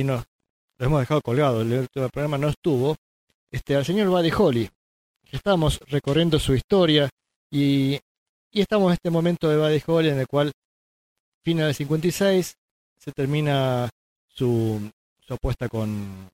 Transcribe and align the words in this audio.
Ahí 0.00 0.04
nos 0.04 0.24
lo 0.78 0.86
hemos 0.86 1.00
dejado 1.00 1.20
colgado, 1.20 1.60
el 1.60 1.72
último 1.72 2.08
programa 2.08 2.38
no 2.38 2.48
estuvo, 2.48 2.96
este, 3.50 3.76
al 3.76 3.84
señor 3.84 4.08
Buddy 4.08 4.30
Holly. 4.34 4.70
Estamos 5.30 5.78
recorriendo 5.88 6.38
su 6.38 6.54
historia 6.54 7.08
y, 7.50 8.00
y 8.50 8.60
estamos 8.60 8.88
en 8.88 8.94
este 8.94 9.10
momento 9.10 9.48
de 9.48 9.58
Buddy 9.58 9.82
Holly 9.86 10.08
en 10.08 10.20
el 10.20 10.26
cual, 10.26 10.52
final 11.44 11.66
del 11.66 11.74
56, 11.74 12.54
se 12.96 13.12
termina 13.12 13.90
su, 14.26 14.90
su 15.20 15.34
apuesta 15.34 15.68
con, 15.68 16.30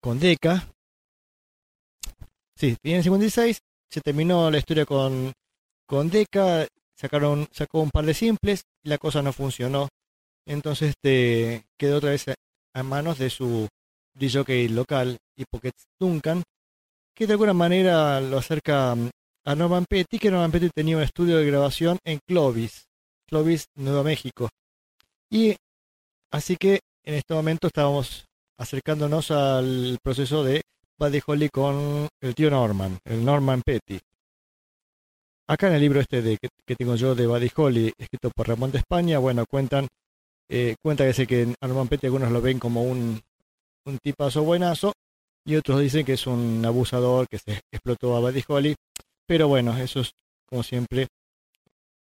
con 0.00 0.20
Deca. 0.20 0.68
Sí, 2.54 2.76
en 2.84 2.96
el 2.96 3.02
56 3.02 3.58
se 3.90 4.00
terminó 4.00 4.48
la 4.50 4.58
historia 4.58 4.86
con, 4.86 5.32
con 5.86 6.08
Deca, 6.08 6.68
sacaron, 6.94 7.48
sacó 7.50 7.80
un 7.80 7.90
par 7.90 8.04
de 8.04 8.14
simples 8.14 8.62
y 8.84 8.90
la 8.90 8.98
cosa 8.98 9.22
no 9.22 9.32
funcionó. 9.32 9.88
Entonces 10.48 10.94
este, 10.96 11.66
quedó 11.78 11.98
otra 11.98 12.10
vez 12.10 12.24
a 12.74 12.82
manos 12.82 13.18
de 13.18 13.28
su 13.28 13.68
DJ 14.14 14.70
local, 14.70 15.18
Hipoquets 15.36 15.84
Duncan, 16.00 16.42
que 17.14 17.26
de 17.26 17.34
alguna 17.34 17.52
manera 17.52 18.20
lo 18.22 18.38
acerca 18.38 18.94
mm, 18.94 19.10
a 19.44 19.54
Norman 19.54 19.84
Petty, 19.88 20.18
que 20.18 20.30
Norman 20.30 20.50
Petty 20.50 20.70
tenía 20.74 20.96
un 20.96 21.02
estudio 21.02 21.36
de 21.36 21.46
grabación 21.46 21.98
en 22.02 22.18
Clovis, 22.26 22.86
Clovis, 23.28 23.66
Nuevo 23.76 24.02
México. 24.02 24.48
Y 25.30 25.54
así 26.32 26.56
que 26.56 26.80
en 27.04 27.14
este 27.14 27.34
momento 27.34 27.66
estábamos 27.66 28.24
acercándonos 28.58 29.30
al 29.30 29.98
proceso 30.02 30.42
de 30.44 30.62
Buddy 30.98 31.20
Holly 31.26 31.48
con 31.50 32.08
el 32.22 32.34
tío 32.34 32.50
Norman, 32.50 32.98
el 33.04 33.22
Norman 33.22 33.60
Petty. 33.62 34.00
Acá 35.46 35.68
en 35.68 35.74
el 35.74 35.80
libro 35.82 36.00
este 36.00 36.22
de, 36.22 36.38
que, 36.38 36.76
tengo 36.76 36.96
yo 36.96 37.14
de 37.14 37.26
Buddy 37.26 37.50
Holly, 37.54 37.92
escrito 37.98 38.30
por 38.34 38.48
Ramón 38.48 38.70
de 38.70 38.78
España, 38.78 39.18
bueno, 39.18 39.44
cuentan 39.48 39.86
eh, 40.48 40.76
cuenta 40.82 41.04
que 41.04 41.12
sé 41.12 41.26
que 41.26 41.54
Norman 41.60 41.88
Petty 41.88 42.06
algunos 42.06 42.32
lo 42.32 42.40
ven 42.40 42.58
como 42.58 42.82
un, 42.82 43.20
un 43.84 43.98
tipazo 43.98 44.42
buenazo 44.42 44.92
y 45.44 45.56
otros 45.56 45.80
dicen 45.80 46.04
que 46.04 46.14
es 46.14 46.26
un 46.26 46.64
abusador 46.64 47.26
que 47.28 47.38
se 47.38 47.60
explotó 47.72 48.16
a 48.16 48.20
Buddy 48.20 48.42
Holly. 48.46 48.74
Pero 49.26 49.48
bueno, 49.48 49.76
eso 49.76 50.00
es 50.00 50.12
como 50.46 50.62
siempre, 50.62 51.08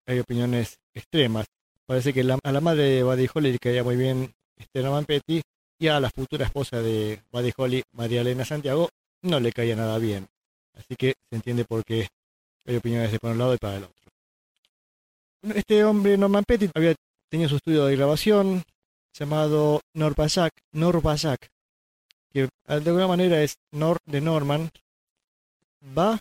hay 0.08 0.19
opiniones 0.19 0.78
extremas. 0.94 1.45
Parece 1.86 2.14
que 2.14 2.22
a 2.22 2.52
la 2.52 2.62
madre 2.62 2.84
de 2.84 3.03
Buddy 3.03 3.28
Holly 3.34 3.52
le 3.52 3.59
caía 3.59 3.84
muy 3.84 3.95
bien 3.95 4.34
este 4.58 4.81
Norman 4.81 5.06
Petty 5.06 5.42
y 5.80 5.88
a 5.88 6.00
la 6.00 6.09
futura 6.09 6.45
esposa 6.45 6.81
de 6.81 7.22
Buddy 7.31 7.52
Holly, 7.56 7.84
María 7.94 8.22
Elena 8.22 8.45
Santiago, 8.45 8.89
no 9.23 9.39
le 9.39 9.52
caía 9.52 9.75
nada 9.75 9.97
bien. 9.97 10.28
Así 10.75 10.95
que 10.95 11.16
se 11.30 11.36
entiende 11.36 11.66
por 11.66 11.84
qué 11.84 12.08
hay 12.66 12.75
opiniones 12.75 13.12
de 13.12 13.19
por 13.19 13.31
un 13.31 13.38
lado 13.38 13.53
y 13.53 13.58
para 13.58 13.78
el 13.78 13.84
otro. 13.84 14.12
Este 15.56 15.84
hombre, 15.84 16.18
Norman 16.18 16.44
Petty, 16.44 16.69
había 16.75 16.96
tenía 17.31 17.47
su 17.47 17.56
estudio 17.56 17.86
de 17.86 17.96
grabación 17.96 18.62
llamado 19.14 19.81
Norbayak, 19.94 20.52
Norbayak, 20.74 21.50
que 22.31 22.42
de 22.42 22.50
alguna 22.68 23.08
manera 23.08 23.42
es 23.42 23.56
Nor 23.72 23.97
de 24.06 24.19
Norman. 24.19 24.69
Va 25.97 26.20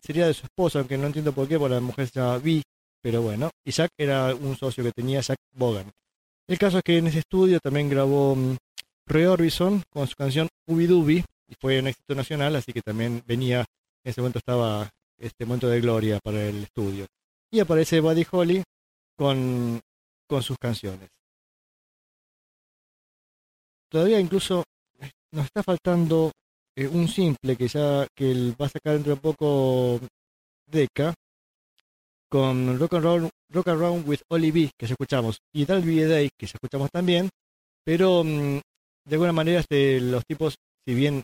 sería 0.00 0.26
de 0.26 0.34
su 0.34 0.44
esposa, 0.44 0.78
aunque 0.78 0.98
no 0.98 1.06
entiendo 1.06 1.32
por 1.32 1.48
qué, 1.48 1.58
porque 1.58 1.74
la 1.74 1.80
mujer 1.80 2.06
se 2.08 2.20
llama 2.20 2.36
Vi, 2.38 2.62
pero 3.00 3.22
bueno. 3.22 3.50
Jack 3.64 3.90
era 3.96 4.34
un 4.34 4.56
socio 4.56 4.84
que 4.84 4.92
tenía, 4.92 5.20
Jack 5.20 5.38
Bogan. 5.52 5.90
El 6.46 6.58
caso 6.58 6.78
es 6.78 6.84
que 6.84 6.98
en 6.98 7.06
ese 7.06 7.20
estudio 7.20 7.58
también 7.58 7.88
grabó 7.88 8.34
um, 8.34 8.56
Roy 9.06 9.24
Orbison 9.24 9.82
con 9.88 10.06
su 10.06 10.14
canción 10.14 10.48
Ubi 10.66 10.86
Dubi, 10.86 11.24
y 11.48 11.54
fue 11.58 11.80
un 11.80 11.86
éxito 11.86 12.14
nacional, 12.14 12.54
así 12.56 12.72
que 12.74 12.82
también 12.82 13.22
venía, 13.26 13.60
en 13.60 14.10
ese 14.10 14.20
momento 14.20 14.38
estaba 14.38 14.90
este 15.18 15.46
momento 15.46 15.68
de 15.68 15.80
gloria 15.80 16.18
para 16.22 16.42
el 16.46 16.64
estudio. 16.64 17.06
Y 17.50 17.60
aparece 17.60 18.00
Buddy 18.00 18.26
Holly 18.30 18.62
con 19.16 19.80
con 20.26 20.42
sus 20.42 20.58
canciones. 20.58 21.08
Todavía 23.88 24.18
incluso 24.18 24.64
nos 25.32 25.46
está 25.46 25.62
faltando 25.62 26.32
eh, 26.76 26.88
un 26.88 27.08
simple 27.08 27.56
que 27.56 27.68
ya 27.68 28.06
que 28.14 28.54
va 28.60 28.66
a 28.66 28.68
sacar 28.68 28.94
dentro 28.94 29.14
de 29.14 29.20
poco 29.20 30.00
Deca 30.66 31.14
con 32.28 32.78
Rock 32.78 32.94
and 32.94 33.04
Roll 33.04 33.30
Rock 33.50 33.68
Around 33.68 34.08
with 34.08 34.20
Oli 34.28 34.50
B 34.50 34.70
que 34.76 34.86
ya 34.86 34.94
escuchamos 34.94 35.38
y 35.52 35.64
Dalby 35.64 36.00
Day 36.00 36.30
que 36.36 36.46
ya 36.46 36.54
escuchamos 36.54 36.90
también 36.90 37.28
pero 37.84 38.24
mm, 38.24 38.60
de 39.04 39.14
alguna 39.14 39.32
manera 39.32 39.60
este, 39.60 40.00
los 40.00 40.24
tipos 40.24 40.56
si 40.84 40.94
bien 40.94 41.22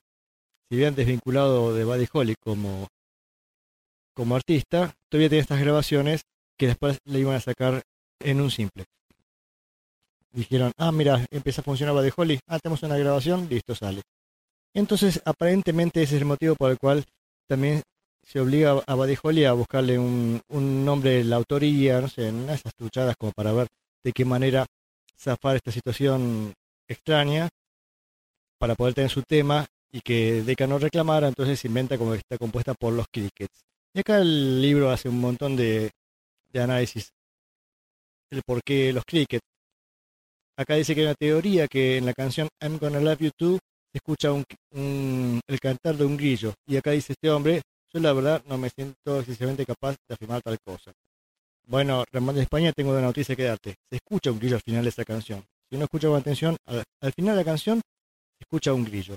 si 0.68 0.76
bien 0.76 0.94
desvinculado 0.94 1.74
de 1.74 1.84
Buddy 1.84 2.06
Holly 2.12 2.34
como 2.40 2.86
como 4.14 4.36
artista 4.36 4.94
todavía 5.08 5.30
tiene 5.30 5.42
estas 5.42 5.60
grabaciones 5.60 6.22
que 6.56 6.68
después 6.68 6.98
le 7.04 7.18
iban 7.18 7.34
a 7.34 7.40
sacar 7.40 7.82
en 8.20 8.40
un 8.40 8.50
simple. 8.50 8.84
Dijeron, 10.32 10.72
ah, 10.78 10.92
mira, 10.92 11.26
empieza 11.30 11.60
a 11.60 11.64
funcionar 11.64 11.94
Buddy 11.94 12.38
ah, 12.46 12.58
tenemos 12.60 12.82
una 12.82 12.96
grabación, 12.96 13.48
listo, 13.48 13.74
sale. 13.74 14.02
Entonces, 14.72 15.20
aparentemente 15.24 16.02
ese 16.02 16.16
es 16.16 16.22
el 16.22 16.26
motivo 16.28 16.54
por 16.54 16.70
el 16.70 16.78
cual 16.78 17.04
también 17.48 17.82
se 18.22 18.38
obliga 18.38 18.80
a 18.86 18.94
Buddy 18.94 19.44
a 19.44 19.52
buscarle 19.52 19.98
un, 19.98 20.40
nombre 20.48 21.10
de 21.10 21.24
la 21.24 21.36
autoría, 21.36 22.00
no 22.00 22.08
sé, 22.08 22.28
en 22.28 22.48
esas 22.48 22.72
truchadas 22.74 23.16
como 23.18 23.32
para 23.32 23.52
ver 23.52 23.66
de 24.04 24.12
qué 24.12 24.24
manera 24.24 24.66
zafar 25.18 25.56
esta 25.56 25.72
situación 25.72 26.54
extraña 26.86 27.48
para 28.58 28.76
poder 28.76 28.94
tener 28.94 29.10
su 29.10 29.22
tema 29.22 29.66
y 29.90 30.00
que 30.00 30.42
Deca 30.42 30.66
no 30.68 30.78
reclamara, 30.78 31.26
entonces 31.26 31.58
se 31.58 31.66
inventa 31.66 31.98
como 31.98 32.12
que 32.12 32.18
está 32.18 32.38
compuesta 32.38 32.74
por 32.74 32.92
los 32.92 33.06
crickets. 33.10 33.64
Y 33.92 34.00
acá 34.00 34.18
el 34.18 34.62
libro 34.62 34.90
hace 34.90 35.08
un 35.08 35.20
montón 35.20 35.56
de, 35.56 35.90
de 36.52 36.60
análisis 36.60 37.12
el 38.30 38.42
por 38.42 38.62
qué 38.62 38.92
los 38.92 39.04
crickets. 39.04 39.46
Acá 40.56 40.74
dice 40.74 40.94
que 40.94 41.00
hay 41.00 41.06
una 41.06 41.14
teoría 41.14 41.68
que 41.68 41.96
en 41.96 42.06
la 42.06 42.12
canción 42.12 42.48
I'm 42.60 42.78
Gonna 42.78 43.00
Love 43.00 43.20
You 43.20 43.30
Too 43.36 43.58
se 43.92 43.98
escucha 43.98 44.32
un, 44.32 45.40
el 45.46 45.60
cantar 45.60 45.96
de 45.96 46.04
un 46.04 46.16
grillo. 46.16 46.54
Y 46.66 46.76
acá 46.76 46.92
dice 46.92 47.14
este 47.14 47.30
hombre, 47.30 47.62
yo 47.92 48.00
la 48.00 48.12
verdad 48.12 48.42
no 48.46 48.58
me 48.58 48.70
siento 48.70 49.18
excesivamente 49.18 49.66
capaz 49.66 49.96
de 50.08 50.14
afirmar 50.14 50.42
tal 50.42 50.58
cosa. 50.64 50.92
Bueno, 51.66 52.04
Ramón 52.12 52.34
de 52.34 52.42
España, 52.42 52.72
tengo 52.72 52.90
una 52.90 53.00
noticia 53.00 53.36
que 53.36 53.44
darte. 53.44 53.76
Se 53.88 53.96
escucha 53.96 54.30
un 54.30 54.38
grillo 54.38 54.56
al 54.56 54.62
final 54.62 54.82
de 54.82 54.90
esa 54.90 55.04
canción. 55.04 55.44
Si 55.68 55.76
uno 55.76 55.84
escucha 55.84 56.08
con 56.08 56.18
atención, 56.18 56.56
al, 56.66 57.12
final 57.12 57.36
de 57.36 57.40
la 57.40 57.44
canción 57.44 57.80
se 58.38 58.42
escucha 58.42 58.72
un 58.72 58.84
grillo. 58.84 59.16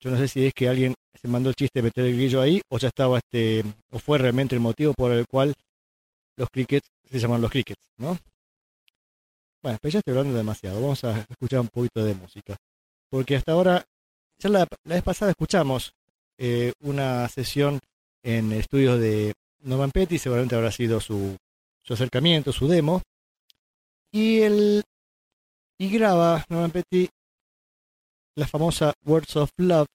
Yo 0.00 0.10
no 0.10 0.16
sé 0.16 0.28
si 0.28 0.46
es 0.46 0.54
que 0.54 0.68
alguien 0.68 0.94
se 1.20 1.26
mandó 1.26 1.50
el 1.50 1.56
chiste 1.56 1.80
de 1.80 1.82
meter 1.82 2.04
el 2.04 2.14
grillo 2.16 2.40
ahí 2.40 2.60
o 2.70 2.78
ya 2.78 2.88
estaba 2.88 3.18
este 3.18 3.64
o 3.90 3.98
fue 3.98 4.18
realmente 4.18 4.54
el 4.54 4.60
motivo 4.60 4.94
por 4.94 5.10
el 5.10 5.26
cual 5.26 5.52
los 6.38 6.48
crickets 6.50 6.88
se 7.10 7.18
llaman 7.18 7.40
los 7.40 7.50
crickets, 7.50 7.82
¿no? 7.96 8.18
Bueno, 9.62 9.78
pero 9.82 9.92
ya 9.92 9.98
estoy 9.98 10.12
hablando 10.12 10.36
demasiado. 10.36 10.80
Vamos 10.80 11.02
a 11.04 11.26
escuchar 11.28 11.60
un 11.60 11.68
poquito 11.68 12.04
de 12.04 12.14
música. 12.14 12.56
Porque 13.10 13.36
hasta 13.36 13.52
ahora, 13.52 13.84
ya 14.38 14.48
la, 14.48 14.66
vez 14.84 15.02
pasada 15.02 15.32
escuchamos 15.32 15.92
eh, 16.38 16.72
una 16.80 17.28
sesión 17.28 17.80
en 18.22 18.52
estudios 18.52 19.00
de 19.00 19.34
Norman 19.60 19.90
Petty, 19.90 20.18
seguramente 20.18 20.54
habrá 20.54 20.70
sido 20.70 21.00
su, 21.00 21.36
su 21.82 21.94
acercamiento, 21.94 22.52
su 22.52 22.68
demo. 22.68 23.02
Y 24.12 24.40
el 24.40 24.84
y 25.78 25.90
graba 25.90 26.44
Norman 26.48 26.70
Petty 26.70 27.08
la 28.36 28.46
famosa 28.46 28.94
Words 29.04 29.36
of 29.36 29.50
Love, 29.56 29.88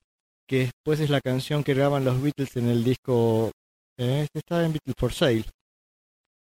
que 0.47 0.59
después 0.59 0.99
es 0.99 1.09
la 1.09 1.21
canción 1.21 1.63
que 1.63 1.73
graban 1.73 2.03
los 2.03 2.21
Beatles 2.21 2.55
en 2.57 2.67
el 2.67 2.83
disco. 2.83 3.51
Eh, 3.97 4.23
este 4.23 4.39
está 4.39 4.65
en 4.65 4.73
Beatles 4.73 4.95
for 4.97 5.13
Sale. 5.13 5.45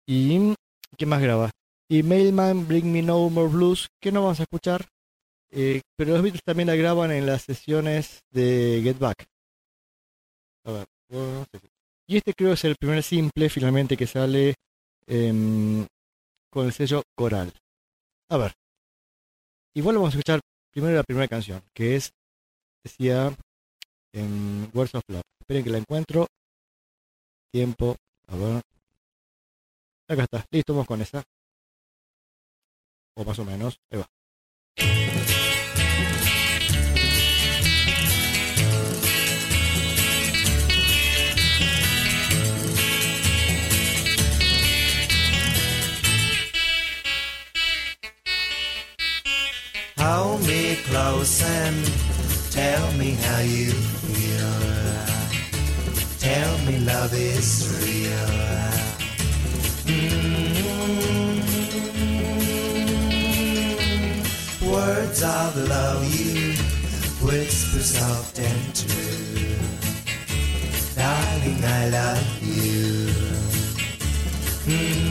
Y 0.09 0.55
¿qué 0.97 1.05
más 1.05 1.21
graba? 1.21 1.51
Y 1.87 2.03
Mailman, 2.03 2.67
Bring 2.67 2.91
Me 2.91 3.03
No 3.03 3.29
More 3.29 3.51
Blues, 3.51 3.89
que 4.01 4.11
no 4.11 4.23
vamos 4.23 4.41
a 4.41 4.45
escuchar, 4.45 4.89
eh, 5.51 5.83
pero 5.97 6.15
los 6.15 6.23
Beatles 6.23 6.43
también 6.43 6.67
la 6.67 6.77
graban 6.77 7.11
en 7.11 7.27
las 7.27 7.43
sesiones 7.43 8.21
de 8.31 8.81
Get 8.83 8.99
Back. 8.99 9.27
A 10.65 10.73
ver, 10.73 10.87
Y 12.07 12.17
este 12.17 12.33
creo 12.33 12.55
es 12.55 12.65
el 12.65 12.77
primer 12.77 13.03
simple 13.03 13.51
finalmente 13.51 13.99
que 13.99 14.07
sale 14.07 14.55
em, 15.07 15.87
con 16.51 16.65
el 16.65 16.73
sello 16.73 17.03
coral. 17.15 17.53
A 18.31 18.39
ver. 18.39 18.53
Igual 19.75 19.97
vamos 19.97 20.15
a 20.15 20.19
escuchar 20.19 20.41
primero 20.73 20.97
la 20.97 21.03
primera 21.03 21.29
canción, 21.29 21.63
que 21.75 21.97
es, 21.97 22.13
decía, 22.83 23.27
en 24.15 24.25
em, 24.25 24.71
Words 24.73 24.95
of 24.95 25.03
Love. 25.09 25.23
Esperen 25.41 25.65
que 25.65 25.71
la 25.71 25.79
encuentro. 25.79 26.27
Tiempo. 27.53 27.95
A 28.27 28.37
ver. 28.37 28.63
Acá 30.11 30.23
está, 30.23 30.47
listo, 30.51 30.73
vamos 30.73 30.87
con 30.87 31.03
esa. 31.03 31.23
O 33.15 33.25
más 33.25 33.39
o 33.39 33.45
menos, 33.45 33.79
ahí 33.91 33.99
va. 33.99 34.09
Hold 49.99 50.47
me 50.47 50.77
close 50.89 51.43
and 51.43 51.85
tell 52.51 52.93
me 52.97 53.11
how 53.13 53.41
you 53.41 53.73
feel. 53.73 54.55
Tell 56.19 56.59
me 56.65 56.79
love 56.79 57.13
is 57.13 57.69
real. 57.83 58.68
Words 64.89 65.23
of 65.23 65.69
love 65.69 66.03
you 66.19 66.53
whisper 67.21 67.81
soft 67.81 68.39
and 68.39 68.75
true. 68.75 69.55
Darling, 70.97 71.63
I 71.63 71.91
love 71.91 72.43
you. 72.43 73.13
Let 74.67 75.08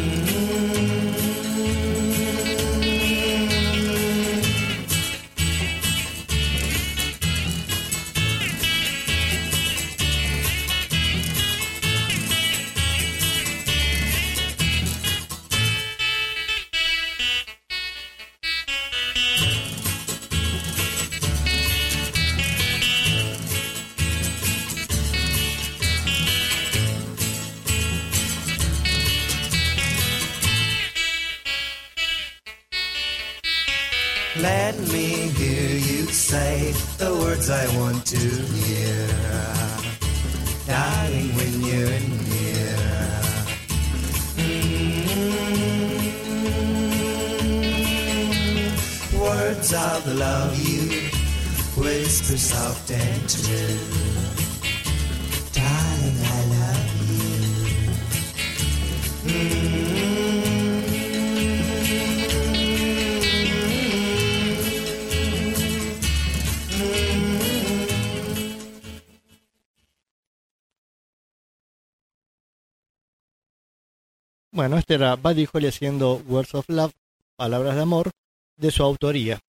Bueno, 74.58 74.80
este 74.80 74.96
era 74.96 75.16
Buddy 75.16 75.48
Holly 75.54 75.68
haciendo 75.68 76.16
Words 76.28 76.56
of 76.56 76.66
Love, 76.68 76.92
Palabras 77.36 77.76
de 77.76 77.82
Amor, 77.84 78.10
de 78.56 78.72
su 78.72 78.82
autoría. 78.82 79.40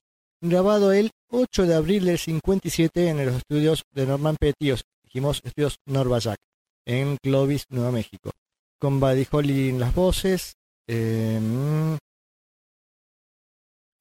Grabado 0.42 0.92
el 0.92 1.12
8 1.30 1.64
de 1.64 1.74
abril 1.74 2.04
del 2.04 2.18
57 2.18 3.08
en 3.08 3.24
los 3.24 3.36
estudios 3.36 3.84
de 3.92 4.04
Norman 4.04 4.36
Petty, 4.38 4.70
os 4.70 4.84
dijimos 5.02 5.40
estudios 5.44 5.78
Norvajack, 5.86 6.36
en 6.84 7.16
Clovis, 7.22 7.64
Nueva 7.70 7.90
México. 7.90 8.32
Con 8.78 9.00
Buddy 9.00 9.26
Holly 9.30 9.70
en 9.70 9.80
las 9.80 9.94
voces. 9.94 10.52
eh, 10.86 11.40
mm, 11.40 11.96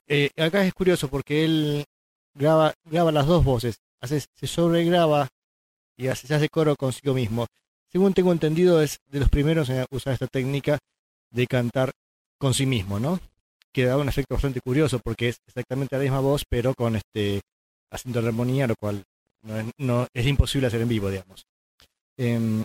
eh, 0.10 0.30
acá 0.36 0.65
es 0.65 0.74
curioso 0.74 1.07
porque 1.07 1.45
él 1.45 1.86
graba, 2.33 2.74
graba 2.83 3.13
las 3.13 3.27
dos 3.27 3.45
voces, 3.45 3.77
hace, 4.01 4.19
se 4.19 4.48
sobregraba 4.48 5.30
y 5.95 6.10
hace, 6.10 6.27
se 6.27 6.36
hace 6.36 6.50
coro 6.50 6.75
consigo 6.75 7.13
mismo. 7.13 7.48
Según 7.89 8.13
tengo 8.13 8.33
entendido, 8.33 8.81
es 8.81 9.00
de 9.07 9.21
los 9.21 9.30
primeros 9.30 9.69
en 9.69 9.86
usar 9.89 10.12
esta 10.12 10.27
técnica 10.27 10.77
de 11.31 11.47
cantar 11.47 11.91
con 12.38 12.53
sí 12.53 12.65
mismo, 12.65 13.00
¿no? 13.00 13.19
Que 13.74 13.85
da 13.85 13.97
un 13.97 14.09
efecto 14.09 14.35
bastante 14.35 14.62
curioso 14.62 15.00
porque 15.00 15.29
es 15.29 15.38
exactamente 15.47 15.95
la 15.97 16.03
misma 16.03 16.19
voz, 16.19 16.44
pero 16.50 16.74
con 16.74 16.95
este 16.95 17.41
de 18.03 18.19
armonía, 18.19 18.68
lo 18.68 18.75
cual 18.75 19.03
no 19.44 19.57
es, 19.59 19.65
no- 19.77 20.07
es 20.13 20.25
imposible 20.25 20.68
hacer 20.68 20.81
en 20.81 20.89
vivo, 20.89 21.09
digamos. 21.09 21.45
Em, 22.18 22.63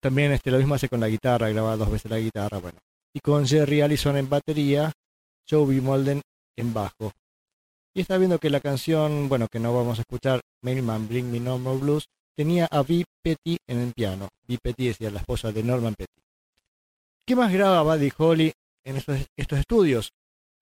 también 0.00 0.32
este, 0.32 0.50
lo 0.50 0.58
mismo 0.58 0.74
hace 0.74 0.88
con 0.88 1.00
la 1.00 1.08
guitarra, 1.08 1.48
graba 1.50 1.76
dos 1.76 1.90
veces 1.90 2.10
la 2.10 2.18
guitarra, 2.18 2.58
bueno. 2.58 2.78
Y 3.14 3.20
con 3.20 3.46
Jerry 3.46 3.80
Allison 3.82 4.16
en 4.16 4.28
batería, 4.28 4.92
Joey 5.48 5.80
Molden 5.80 6.22
en 6.56 6.72
bajo. 6.74 7.12
Y 7.94 8.00
está 8.00 8.16
viendo 8.16 8.38
que 8.38 8.48
la 8.50 8.60
canción, 8.60 9.28
bueno, 9.28 9.46
que 9.50 9.58
no 9.60 9.74
vamos 9.74 9.98
a 9.98 10.02
escuchar, 10.02 10.40
Mailman 10.62 11.08
Bring 11.08 11.30
Me 11.30 11.40
No 11.40 11.58
More 11.58 11.78
Blues, 11.78 12.06
tenía 12.34 12.66
a 12.70 12.82
Vi 12.82 13.04
Petty 13.22 13.58
en 13.66 13.78
el 13.80 13.92
piano. 13.92 14.28
Vi 14.48 14.56
Petty 14.56 14.88
decía 14.88 15.10
la 15.10 15.20
esposa 15.20 15.52
de 15.52 15.62
Norman 15.62 15.94
Petty. 15.94 16.21
¿Qué 17.24 17.36
más 17.36 17.52
graba 17.52 17.82
Buddy 17.82 18.12
Holly 18.16 18.52
en 18.84 18.96
estos, 18.96 19.20
estos 19.36 19.58
estudios? 19.58 20.12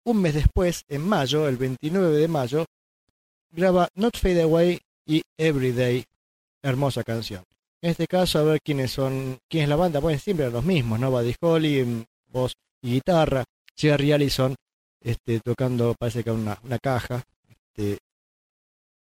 Un 0.05 0.21
mes 0.21 0.35
después, 0.35 0.85
en 0.89 1.03
mayo, 1.03 1.49
el 1.49 1.57
29 1.57 2.17
de 2.17 2.29
mayo, 2.29 2.67
graba 3.51 3.89
Not 3.95 4.19
Fade 4.19 4.43
Away 4.43 4.79
y 5.07 5.23
Everyday, 5.39 6.05
hermosa 6.63 7.03
canción. 7.03 7.45
En 7.83 7.91
este 7.91 8.07
caso, 8.07 8.39
a 8.39 8.43
ver 8.43 8.61
quiénes 8.63 8.91
son, 8.91 9.39
quién 9.49 9.65
es 9.65 9.69
la 9.71 9.77
banda, 9.77 10.01
bueno, 10.01 10.19
siempre 10.19 10.51
los 10.51 10.65
mismos, 10.65 11.01
¿no? 11.01 11.11
Buddy 11.11 11.35
Holly 11.41 11.79
en 11.79 12.07
voz 12.27 12.53
y 12.83 12.93
guitarra, 12.93 13.45
Jerry 13.75 14.13
Allison 14.13 14.55
este, 15.01 15.41
tocando, 15.41 15.95
parece 15.99 16.23
que 16.23 16.31
una, 16.31 16.59
una 16.63 16.79
caja, 16.79 17.23
este, 17.49 17.99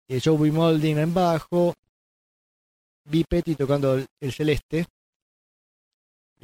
eh, 0.09 0.21
Joey 0.23 0.51
Molding 0.51 0.97
en 0.97 1.13
bajo, 1.13 1.73
B. 3.05 3.23
Petty 3.27 3.55
tocando 3.55 4.03
el 4.19 4.33
celeste, 4.33 4.85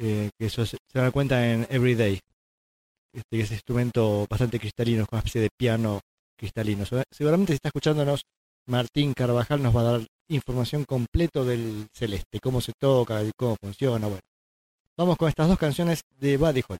eh, 0.02 0.30
que 0.38 0.46
eso 0.46 0.66
se, 0.66 0.76
se 0.92 0.98
dan 0.98 1.12
cuenta 1.12 1.50
en 1.50 1.66
Everyday, 1.70 2.18
este, 3.14 3.36
instrumento 3.54 4.26
bastante 4.28 4.58
cristalino, 4.58 5.06
con 5.06 5.16
una 5.16 5.20
especie 5.20 5.40
de 5.40 5.48
piano 5.56 6.00
cristalino. 6.36 6.84
Segura- 6.84 7.04
Seguramente 7.10 7.52
si 7.52 7.56
está 7.56 7.68
escuchándonos, 7.68 8.22
Martín 8.66 9.12
Carvajal 9.14 9.62
nos 9.62 9.74
va 9.76 9.80
a 9.80 9.84
dar 9.98 10.06
información 10.28 10.84
completo 10.84 11.44
del 11.44 11.88
celeste, 11.92 12.40
cómo 12.40 12.60
se 12.60 12.72
toca 12.78 13.22
y 13.22 13.30
cómo 13.36 13.56
funciona. 13.60 14.06
Bueno, 14.06 14.22
vamos 14.96 15.16
con 15.16 15.28
estas 15.28 15.48
dos 15.48 15.58
canciones 15.58 16.00
de 16.18 16.36
Buddy 16.36 16.62
Holly. 16.66 16.78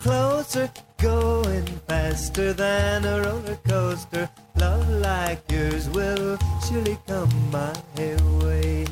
Closer, 0.00 0.70
going 0.98 1.66
faster 1.86 2.52
than 2.52 3.04
a 3.04 3.20
roller 3.22 3.58
coaster. 3.68 4.28
Love 4.56 4.88
like 4.88 5.40
yours 5.50 5.88
will 5.90 6.38
surely 6.66 6.98
come 7.06 7.50
my 7.50 7.72
way. 8.42 8.86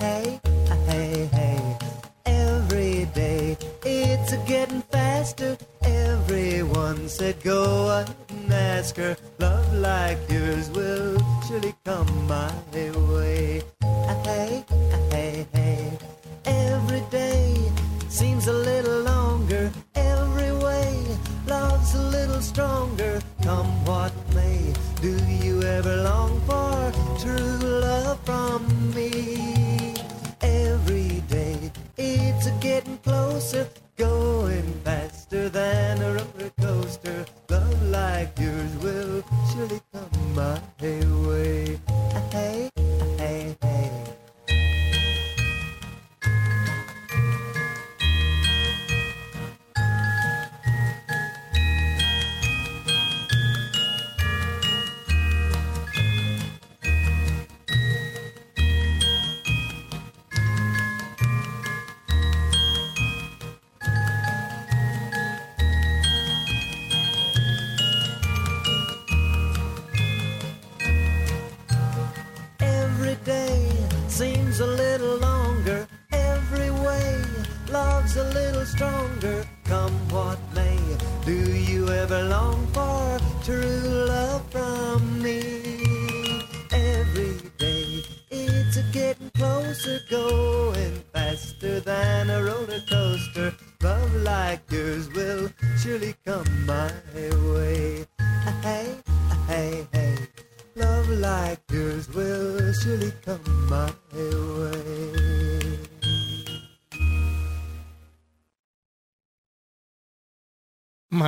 Hey, 0.00 0.40
hey, 0.86 1.28
hey. 1.32 1.78
Every 2.26 3.04
day 3.14 3.56
it's 3.84 4.36
getting 4.48 4.82
faster. 4.82 5.56
Everyone 5.82 7.08
said 7.08 7.42
go 7.42 7.90
ahead 7.90 8.14
and 8.30 8.52
ask 8.52 8.96
her. 8.96 9.16
Love 9.38 9.72
like 9.74 10.18
yours 10.28 10.70
will 10.70 11.18
surely 11.46 11.74
come 11.84 12.26
my 12.26 12.52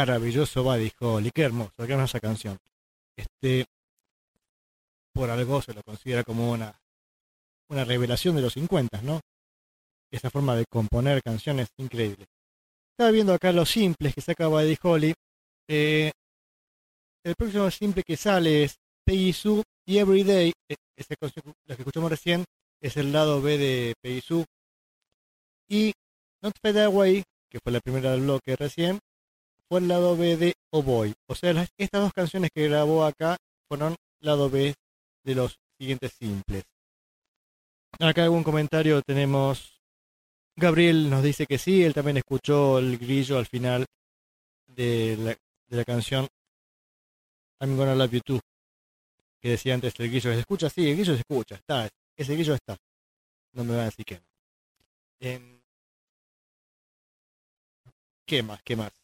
Maravilloso 0.01 0.63
Buddy 0.63 0.91
Holly, 0.99 1.31
qué 1.31 1.43
hermoso, 1.43 1.73
qué 1.87 1.93
hermosa 1.93 2.21
canción. 2.21 2.57
Este, 3.15 3.67
por 5.13 5.29
algo 5.29 5.61
se 5.61 5.75
lo 5.75 5.83
considera 5.83 6.25
como 6.25 6.51
una, 6.51 6.75
una 7.69 7.85
revelación 7.85 8.35
de 8.35 8.41
los 8.41 8.55
50, 8.55 9.03
¿no? 9.03 9.21
Esa 10.11 10.31
forma 10.31 10.57
de 10.57 10.65
componer 10.71 11.23
canciones 11.23 11.69
increíble. 11.77 12.25
Estaba 12.93 13.11
viendo 13.11 13.35
acá 13.35 13.53
los 13.53 13.69
simples 13.69 14.15
que 14.15 14.23
saca 14.23 14.47
Buddy 14.49 14.79
Holly. 14.83 15.13
Eh, 15.69 16.11
el 17.23 17.35
próximo 17.37 17.71
simple 17.71 18.03
que 18.03 18.17
sale 18.17 18.65
es 18.65 18.77
Peggy 19.05 19.35
Sue 19.35 19.63
y 19.87 19.99
Everyday. 19.99 20.51
E- 20.67 20.77
Esa 20.97 21.15
canción, 21.21 21.53
que 21.67 21.73
escuchamos 21.75 22.11
recién, 22.11 22.47
es 22.81 22.97
el 22.97 23.13
lado 23.13 23.43
B 23.43 23.59
de 23.59 23.93
Peggy 24.01 24.23
Sue. 24.23 24.47
Y 25.69 25.93
Not 26.43 26.55
Fade 26.63 26.85
Away, 26.85 27.23
que 27.51 27.59
fue 27.63 27.71
la 27.71 27.81
primera 27.81 28.13
del 28.13 28.23
bloque 28.23 28.57
recién, 28.57 28.99
fue 29.71 29.79
el 29.79 29.89
lado 29.89 30.17
B 30.17 30.37
de 30.37 30.55
Oh. 30.73 31.05
O 31.27 31.35
sea, 31.35 31.69
estas 31.79 32.01
dos 32.03 32.13
canciones 32.13 32.51
que 32.55 32.69
grabó 32.69 33.05
acá 33.05 33.37
fueron 33.69 33.97
lado 34.21 34.51
B 34.51 34.75
de 35.25 35.35
los 35.35 35.59
siguientes 35.79 36.13
simples. 36.13 36.65
Acá 37.99 38.25
algún 38.25 38.45
comentario 38.45 39.03
tenemos. 39.03 39.81
Gabriel 40.57 41.09
nos 41.09 41.23
dice 41.23 41.47
que 41.47 41.59
sí, 41.59 41.83
él 41.83 41.95
también 41.95 42.19
escuchó 42.19 42.79
el 42.79 42.99
grillo 42.99 43.39
al 43.39 43.47
final 43.47 43.87
de 44.67 45.17
la, 45.17 45.31
de 45.31 45.77
la 45.77 45.85
canción 45.85 46.29
I'm 47.61 47.77
Gonna 47.77 47.95
Love 47.95 48.13
You 48.13 48.21
Too. 48.21 48.41
Que 49.41 49.51
decía 49.51 49.75
antes 49.75 49.99
el 49.99 50.11
grillo, 50.11 50.33
¿se 50.33 50.41
escucha? 50.41 50.69
Sí, 50.69 50.89
el 50.89 50.97
grillo 50.97 51.15
se 51.15 51.21
escucha, 51.21 51.55
está, 51.55 51.89
ese 52.17 52.35
grillo 52.35 52.55
está. 52.55 52.77
No 53.53 53.65
me 53.65 53.71
van 53.73 53.81
a 53.81 53.85
decir 53.87 54.05
que 54.05 54.17
no. 54.17 54.23
Em, 55.21 55.61
¿Qué 58.27 58.43
más? 58.43 58.63
¿Qué 58.63 58.77
más? 58.77 59.00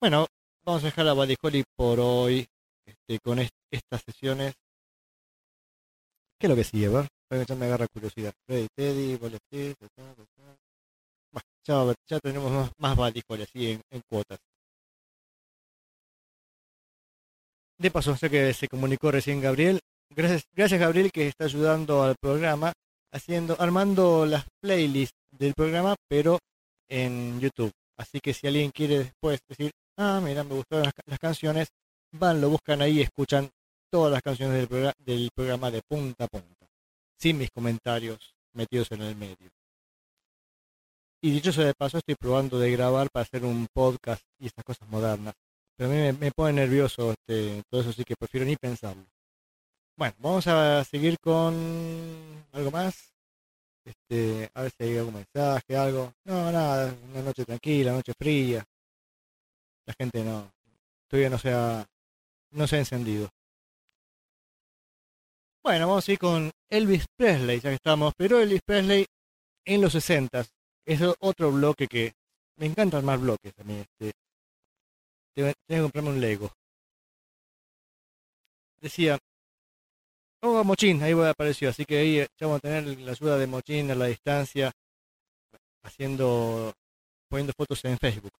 Bueno, 0.00 0.26
vamos 0.64 0.82
a 0.82 0.86
dejar 0.86 1.06
a 1.08 1.12
Holly 1.42 1.62
por 1.76 2.00
hoy 2.00 2.46
este, 2.86 3.18
con 3.22 3.38
est- 3.38 3.52
estas 3.70 4.02
sesiones. 4.02 4.54
¿Qué 6.38 6.46
es 6.46 6.48
lo 6.50 6.56
que 6.56 6.64
sigue? 6.64 6.86
A 6.86 7.06
ver, 7.30 7.46
ya 7.46 7.54
me 7.54 7.66
agarra 7.66 7.86
curiosidad. 7.86 8.32
Freddy, 8.46 8.66
Teddy. 8.74 9.16
Bueno, 9.18 9.36
ya, 11.66 11.94
ya 12.08 12.18
tenemos 12.20 12.50
más, 12.50 12.70
más 12.78 12.96
así 13.42 13.72
en, 13.72 13.82
en 13.90 14.00
cuotas. 14.08 14.38
De 17.78 17.90
paso, 17.90 18.16
sé 18.16 18.30
que 18.30 18.54
se 18.54 18.68
comunicó 18.68 19.10
recién 19.10 19.42
Gabriel. 19.42 19.80
Gracias, 20.08 20.44
gracias 20.54 20.80
Gabriel 20.80 21.12
que 21.12 21.28
está 21.28 21.44
ayudando 21.44 22.02
al 22.02 22.16
programa, 22.20 22.72
haciendo, 23.12 23.54
armando 23.60 24.24
las 24.24 24.46
playlists 24.62 25.16
del 25.30 25.52
programa, 25.54 25.94
pero 26.08 26.38
en 26.88 27.38
YouTube. 27.38 27.70
Así 27.98 28.18
que 28.20 28.32
si 28.32 28.46
alguien 28.46 28.70
quiere 28.70 28.98
después 29.00 29.40
decir, 29.46 29.70
ah, 30.00 30.20
mira, 30.22 30.42
me 30.44 30.54
gustaron 30.54 30.84
las, 30.84 30.94
ca- 30.94 31.02
las 31.06 31.18
canciones, 31.18 31.68
van, 32.12 32.40
lo 32.40 32.50
buscan 32.50 32.82
ahí 32.82 32.98
y 32.98 33.02
escuchan 33.02 33.48
todas 33.90 34.12
las 34.12 34.22
canciones 34.22 34.56
del, 34.56 34.68
progra- 34.68 34.94
del 34.98 35.30
programa 35.34 35.70
de 35.70 35.82
punta 35.88 36.24
a 36.24 36.28
punta, 36.28 36.66
sin 37.18 37.38
mis 37.38 37.50
comentarios 37.50 38.34
metidos 38.54 38.90
en 38.92 39.02
el 39.02 39.14
medio. 39.16 39.50
Y 41.22 41.30
dicho 41.32 41.52
sea 41.52 41.66
de 41.66 41.74
paso, 41.74 41.98
estoy 41.98 42.14
probando 42.14 42.58
de 42.58 42.70
grabar 42.72 43.08
para 43.12 43.24
hacer 43.24 43.44
un 43.44 43.66
podcast 43.72 44.22
y 44.38 44.46
estas 44.46 44.64
cosas 44.64 44.88
modernas. 44.88 45.34
Pero 45.76 45.90
a 45.90 45.92
mí 45.92 45.98
me, 45.98 46.12
me 46.14 46.30
pone 46.32 46.52
nervioso 46.54 47.12
este, 47.12 47.62
todo 47.70 47.82
eso, 47.82 47.90
así 47.90 48.04
que 48.04 48.16
prefiero 48.16 48.46
ni 48.46 48.56
pensarlo. 48.56 49.04
Bueno, 49.96 50.14
vamos 50.18 50.46
a 50.46 50.82
seguir 50.84 51.18
con 51.20 51.54
algo 52.52 52.70
más. 52.70 53.12
Este, 53.84 54.50
a 54.54 54.62
ver 54.62 54.72
si 54.76 54.84
hay 54.84 54.98
algún 54.98 55.14
mensaje, 55.14 55.76
algo. 55.76 56.12
No, 56.24 56.50
nada, 56.50 56.94
una 57.12 57.22
noche 57.22 57.44
tranquila, 57.44 57.92
noche 57.92 58.12
fría. 58.18 58.64
La 59.90 59.94
gente 59.98 60.22
no, 60.22 60.52
todavía 61.08 61.30
no 61.30 61.38
se 61.38 61.50
ha, 61.50 61.84
no 62.52 62.68
se 62.68 62.76
ha 62.76 62.78
encendido. 62.78 63.28
Bueno, 65.64 65.88
vamos 65.88 66.08
a 66.08 66.12
ir 66.12 66.18
con 66.20 66.48
Elvis 66.68 67.06
Presley, 67.16 67.58
ya 67.58 67.70
que 67.70 67.74
estamos, 67.74 68.14
pero 68.16 68.40
Elvis 68.40 68.60
Presley 68.64 69.04
en 69.64 69.80
los 69.80 69.92
60 69.92 70.46
es 70.86 71.00
otro 71.18 71.50
bloque 71.50 71.88
que 71.88 72.12
me 72.54 72.66
encantan 72.66 73.04
más 73.04 73.20
bloques 73.20 73.52
a 73.58 73.64
mí. 73.64 73.80
Este, 73.80 74.12
tengo, 75.34 75.52
que 75.66 75.80
comprarme 75.80 76.10
un 76.10 76.20
Lego. 76.20 76.52
Decía, 78.80 79.18
oh, 80.42 80.62
Mochín, 80.62 81.02
ahí 81.02 81.14
apareció, 81.20 81.70
así 81.70 81.84
que 81.84 81.98
ahí 81.98 82.16
ya 82.18 82.46
vamos 82.46 82.58
a 82.58 82.60
tener 82.60 83.00
la 83.00 83.10
ayuda 83.10 83.38
de 83.38 83.48
Mochín 83.48 83.90
a 83.90 83.96
la 83.96 84.06
distancia, 84.06 84.70
haciendo, 85.82 86.72
poniendo 87.28 87.52
fotos 87.56 87.84
en 87.84 87.98
Facebook. 87.98 88.30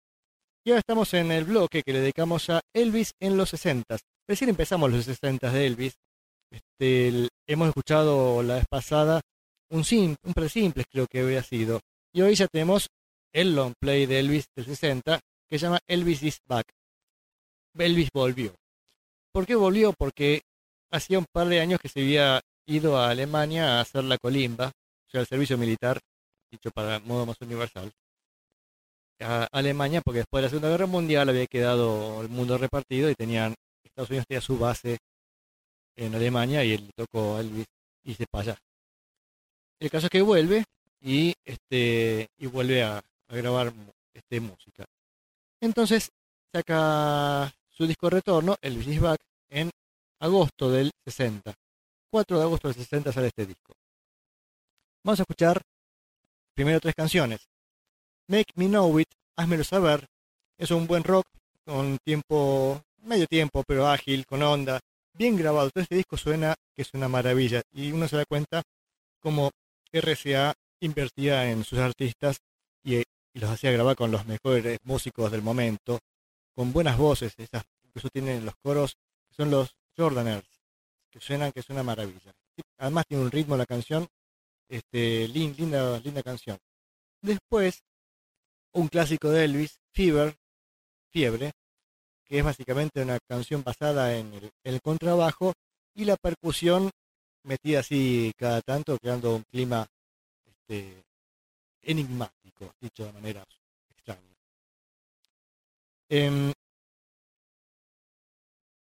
Y 0.65 0.71
ahora 0.71 0.81
estamos 0.81 1.13
en 1.15 1.33
el 1.33 1.45
bloque 1.45 1.83
que 1.83 1.93
le 1.93 2.01
dedicamos 2.01 2.51
a 2.51 2.61
Elvis 2.75 3.13
en 3.21 3.37
los 3.37 3.51
60. 3.51 3.97
Recién 4.29 4.51
empezamos 4.51 4.91
los 4.91 5.05
60 5.05 5.51
de 5.51 5.67
Elvis. 5.67 5.95
Este, 6.51 7.09
el- 7.09 7.29
hemos 7.49 7.69
escuchado 7.69 8.43
la 8.43 8.57
vez 8.57 8.67
pasada 8.69 9.21
un, 9.71 9.85
sim, 9.85 10.17
un 10.25 10.35
par 10.35 10.45
de 10.45 10.51
simples 10.51 10.87
creo 10.91 11.07
que 11.07 11.21
había 11.21 11.43
sido. 11.43 11.81
Y 12.13 12.23
hoy 12.23 12.35
ya 12.35 12.49
tenemos 12.49 12.89
el 13.33 13.55
long 13.55 13.73
play 13.81 14.07
de 14.07 14.19
Elvis 14.19 14.47
del 14.57 14.67
60 14.67 15.21
que 15.49 15.59
se 15.59 15.67
llama 15.67 15.79
Elvis 15.89 16.23
is 16.23 16.39
Back. 16.47 16.67
Elvis 17.79 18.09
volvió. 18.13 18.55
¿Por 19.33 19.47
qué 19.47 19.55
volvió? 19.55 19.93
Porque 19.97 20.43
hacía 20.93 21.19
un 21.21 21.27
par 21.33 21.47
de 21.49 21.61
años 21.61 21.81
que 21.81 21.89
se 21.89 22.01
había 22.01 22.41
ido 22.67 22.99
a 22.99 23.11
Alemania 23.11 23.79
a 23.79 23.81
hacer 23.81 24.05
la 24.05 24.19
colimba, 24.19 24.67
o 24.69 25.11
sea, 25.11 25.21
el 25.21 25.27
servicio 25.27 25.57
militar, 25.57 26.01
dicho 26.51 26.71
para 26.73 26.99
modo 27.01 27.27
más 27.27 27.41
universal. 27.41 27.93
A 29.21 29.49
Alemania, 29.53 30.01
porque 30.01 30.19
después 30.19 30.41
de 30.41 30.47
la 30.47 30.51
Segunda 30.51 30.69
Guerra 30.71 30.87
Mundial 30.87 31.29
había 31.29 31.47
quedado 31.47 32.23
el 32.23 32.29
mundo 32.29 32.59
repartido 32.59 33.11
y 33.11 33.15
tenían, 33.15 33.55
Estados 33.85 34.11
Unidos 34.11 34.27
tenía 34.27 34.41
su 34.41 34.59
base 34.59 34.99
en 35.97 36.15
Alemania 36.15 36.65
y 36.65 36.73
él 36.73 36.87
le 36.87 36.93
tocó 36.97 37.37
a 37.37 37.41
Elvis 37.41 37.67
irse 38.05 38.25
para 38.31 38.43
allá. 38.43 38.59
El 39.79 39.91
caso 39.91 40.07
es 40.07 40.11
que 40.11 40.23
vuelve 40.23 40.65
y 41.01 41.35
este 41.45 42.29
y 42.39 42.47
vuelve 42.47 42.83
a, 42.83 43.03
grabar 43.29 43.73
este, 44.13 44.41
música. 44.41 44.85
Entonces 45.61 46.11
saca 46.53 47.53
su 47.69 47.87
disco 47.87 48.07
de 48.07 48.17
retorno, 48.17 48.57
Elvis 48.61 48.89
is 48.89 49.01
Back, 49.01 49.21
en 49.49 49.71
agosto 50.19 50.71
del 50.71 50.91
60. 51.05 51.55
4 52.11 52.39
de 52.39 52.43
agosto 52.43 52.69
del 52.69 52.75
60 52.77 53.13
sale 53.13 53.29
este 53.29 53.47
disco. 53.47 53.73
Vamos 55.05 55.21
a 55.21 55.23
escuchar 55.23 55.63
primero 56.55 56.81
tres 56.81 56.95
canciones. 56.95 57.50
Make 58.31 58.53
Me 58.55 58.69
Know 58.69 58.97
It, 59.01 59.09
Házmelo 59.37 59.65
Saber, 59.65 60.07
es 60.57 60.71
un 60.71 60.87
buen 60.87 61.03
rock 61.03 61.27
con 61.65 61.99
tiempo, 62.05 62.81
medio 63.03 63.27
tiempo, 63.27 63.65
pero 63.67 63.89
ágil, 63.89 64.25
con 64.25 64.41
onda, 64.43 64.79
bien 65.15 65.37
grabado. 65.37 65.69
Todo 65.71 65.83
este 65.83 65.97
disco 65.97 66.17
suena 66.17 66.55
que 66.77 66.83
es 66.83 66.91
una 66.95 67.09
maravilla 67.09 67.61
y 67.73 67.91
uno 67.91 68.07
se 68.07 68.17
da 68.17 68.25
cuenta 68.25 68.63
cómo 69.21 69.51
RCA 69.93 70.55
invertía 70.81 71.51
en 71.51 71.65
sus 71.65 71.81
artistas 71.81 72.37
y, 72.85 72.99
y 72.99 73.05
los 73.35 73.51
hacía 73.51 73.73
grabar 73.73 73.97
con 73.97 74.13
los 74.13 74.25
mejores 74.27 74.79
músicos 74.85 75.33
del 75.33 75.43
momento, 75.43 75.99
con 76.55 76.73
buenas 76.73 76.97
voces, 76.99 77.35
esas 77.37 77.65
incluso 77.85 78.09
tienen 78.11 78.45
los 78.45 78.55
coros, 78.63 78.95
que 79.29 79.35
son 79.35 79.51
los 79.51 79.75
Jordaners, 79.97 80.47
que 81.11 81.19
suenan 81.21 81.51
que 81.51 81.61
es 81.61 81.69
una 81.71 81.83
maravilla. 81.83 82.33
Además 82.79 83.05
tiene 83.09 83.25
un 83.25 83.31
ritmo 83.33 83.57
la 83.57 83.67
canción, 83.67 84.07
este, 84.69 85.27
lin- 85.27 85.57
linda, 85.57 85.99
linda 85.99 86.23
canción. 86.23 86.57
Después, 87.21 87.83
un 88.73 88.89
clásico 88.89 89.31
de 89.31 89.45
Elvis, 89.45 89.79
Fever, 89.93 90.37
Fiebre, 91.11 91.53
que 92.25 92.39
es 92.39 92.45
básicamente 92.45 93.03
una 93.03 93.19
canción 93.29 93.63
basada 93.65 94.17
en 94.17 94.53
el, 94.63 94.81
contrabajo 94.81 95.53
y 95.95 96.05
la 96.05 96.17
percusión 96.17 96.91
metida 97.43 97.81
así 97.81 98.33
cada 98.37 98.61
tanto, 98.63 98.97
creando 98.99 99.35
un 99.35 99.43
clima 99.43 99.87
este, 100.47 101.03
enigmático, 101.83 102.73
dicho 102.81 103.05
de 103.05 103.13
manera 103.13 103.45
extraña. 103.91 104.37
Em, 106.09 106.53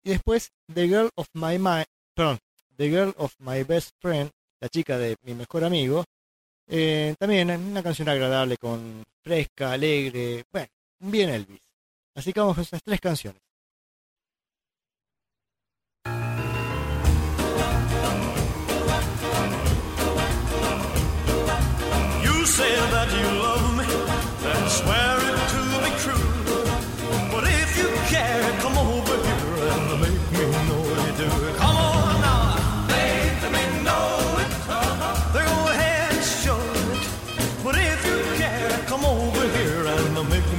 y 0.02 0.10
después, 0.10 0.50
The 0.72 0.88
Girl 0.88 1.10
of 1.14 1.28
My 1.34 1.58
perdón, 2.14 2.38
The 2.76 2.88
Girl 2.88 3.14
of 3.16 3.34
My 3.38 3.62
Best 3.62 3.90
Friend, 4.00 4.30
la 4.60 4.68
chica 4.68 4.98
de 4.98 5.16
mi 5.22 5.34
mejor 5.34 5.64
amigo, 5.64 6.04
eh, 6.70 7.14
también 7.18 7.50
una 7.50 7.82
canción 7.82 8.08
agradable, 8.08 8.56
con 8.56 9.02
fresca, 9.22 9.72
alegre, 9.72 10.44
bueno, 10.52 10.68
bien 11.00 11.30
Elvis. 11.30 11.60
Así 12.14 12.32
que 12.32 12.40
vamos 12.40 12.54
con 12.54 12.62
esas 12.62 12.82
tres 12.82 13.00
canciones. 13.00 13.42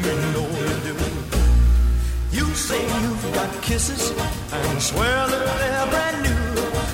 Me 0.03 0.31
know 0.33 0.47
you 0.47 0.75
do. 0.87 0.95
You 2.31 2.45
say 2.55 2.81
you've 3.01 3.33
got 3.33 3.61
kisses 3.61 4.11
and 4.51 4.81
swear 4.81 5.27
that 5.27 5.45
they're 5.59 5.87
brand 5.91 6.23
new. 6.23 6.90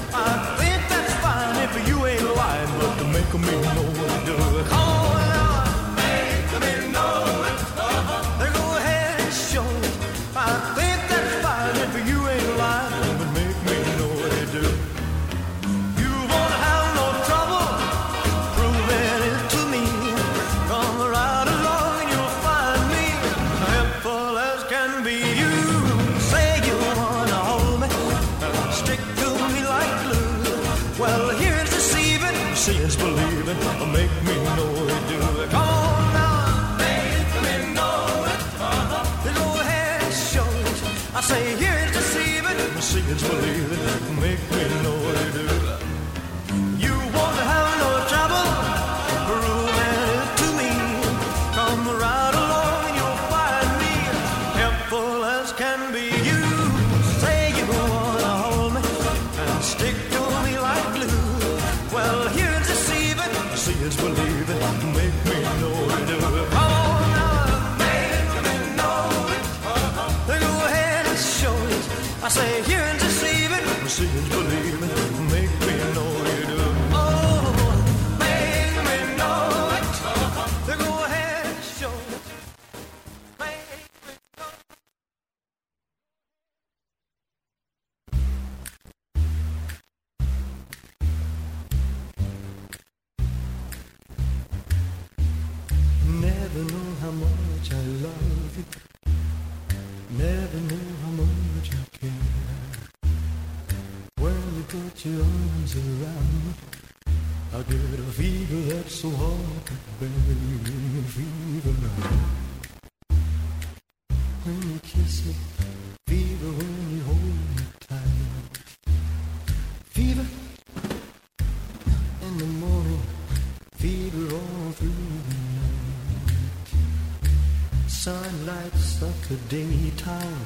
Sun 127.97 128.45
lights 128.45 129.01
up 129.01 129.15
the 129.27 129.35
daytime, 129.49 130.45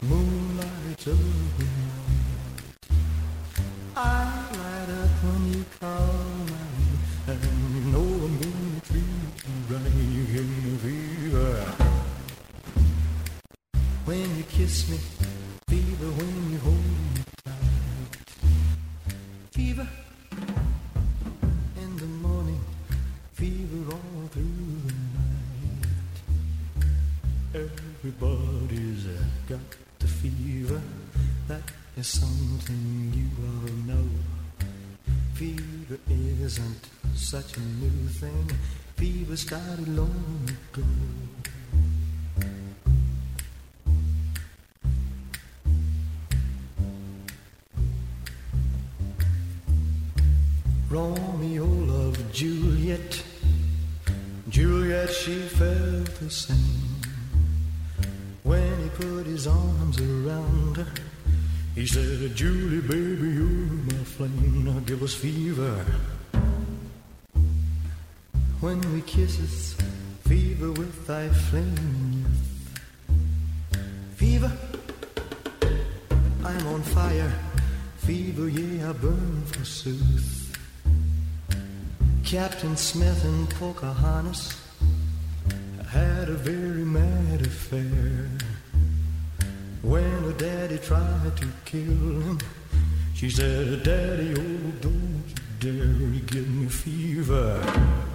moon 0.00 0.56
lights 0.56 1.06
up 1.06 1.18
the 1.58 1.64
night. 1.64 2.88
I 3.94 4.24
light 4.56 4.90
up 5.02 5.10
when 5.22 5.52
you 5.52 5.64
call 5.78 6.39
long 39.52 40.48
ago. 40.72 40.84
Romeo 50.88 51.64
loved 51.64 52.32
Juliet. 52.32 53.22
Juliet, 54.48 55.10
she 55.10 55.40
felt 55.48 56.14
the 56.20 56.30
same. 56.30 56.56
When 58.44 58.82
he 58.82 58.88
put 58.90 59.26
his 59.26 59.48
arms 59.48 60.00
around 60.00 60.76
her, 60.76 60.86
he 61.74 61.86
said, 61.86 62.36
Julie, 62.36 62.80
baby, 62.80 63.30
you're 63.30 63.46
my 63.46 64.04
flame. 64.04 64.64
Now 64.64 64.78
give 64.80 65.02
us 65.02 65.14
fever. 65.14 65.84
When 68.60 68.78
we 68.92 69.00
kisses, 69.00 69.74
fever 70.28 70.70
with 70.72 71.06
thy 71.06 71.28
flame. 71.30 72.26
Fever, 74.16 74.52
I'm 76.44 76.66
on 76.66 76.82
fire. 76.82 77.32
Fever, 77.96 78.48
yeah, 78.50 78.90
I 78.90 78.92
burn 78.92 79.42
forsooth. 79.46 80.54
Captain 82.22 82.76
Smith 82.76 83.24
and 83.24 83.48
Pocahontas 83.48 84.60
had 85.88 86.28
a 86.28 86.34
very 86.34 86.84
mad 86.84 87.40
affair. 87.40 88.28
When 89.80 90.10
her 90.24 90.32
daddy 90.32 90.76
tried 90.76 91.34
to 91.38 91.46
kill 91.64 92.20
him, 92.20 92.38
she 93.14 93.30
said, 93.30 93.82
Daddy, 93.84 94.34
oh, 94.36 94.72
don't 94.82 95.24
you 95.26 95.72
dare 95.72 96.20
give 96.26 96.48
me 96.50 96.68
fever. 96.68 98.09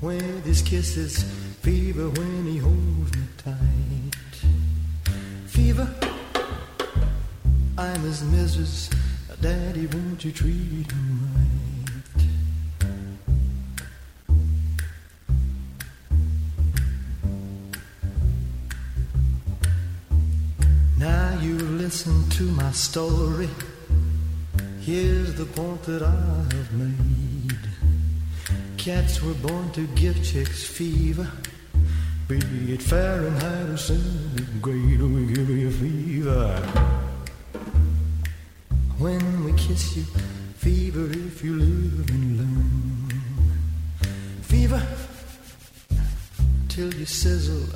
With 0.00 0.44
his 0.44 0.62
kisses, 0.62 1.22
fever 1.62 2.10
when 2.10 2.44
he 2.44 2.58
holds 2.58 3.16
me 3.16 3.24
tight. 3.38 3.56
Fever, 5.46 5.88
I'm 7.78 8.00
his 8.02 8.22
missus. 8.22 8.90
Daddy, 9.40 9.86
won't 9.86 10.24
you 10.24 10.32
treat 10.32 10.90
him 10.90 11.28
right? 11.34 11.46
Now 20.98 21.38
you 21.40 21.56
listen 21.56 22.28
to 22.30 22.42
my 22.44 22.70
story. 22.72 23.48
Here's 24.80 25.34
the 25.34 25.46
point 25.46 25.82
that 25.84 26.02
I 26.02 26.54
have 26.54 26.72
made. 26.72 27.25
Cats 28.86 29.20
were 29.20 29.34
born 29.34 29.68
to 29.72 29.84
give 29.96 30.14
chicks 30.22 30.64
fever. 30.64 31.28
Be 32.28 32.36
it 32.72 32.80
Fahrenheit 32.80 33.68
or 33.68 33.76
centigrade, 33.76 35.02
we 35.02 35.26
give 35.26 35.50
you 35.50 35.72
fever. 35.72 36.54
When 38.98 39.44
we 39.44 39.54
kiss 39.54 39.96
you, 39.96 40.04
fever 40.54 41.10
if 41.10 41.42
you 41.42 41.56
live 41.56 42.10
and 42.10 42.38
learn. 42.38 43.22
Fever 44.42 44.82
till 46.68 46.94
you 46.94 47.06
sizzle, 47.06 47.66